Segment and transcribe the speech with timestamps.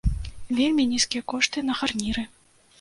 [0.59, 2.29] Вельмі нізкія кошты на гарніры.